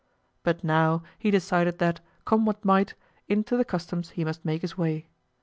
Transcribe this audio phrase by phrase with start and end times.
[0.41, 2.95] But now he decided that, come what might,
[3.27, 5.05] into the Customs he must make his way.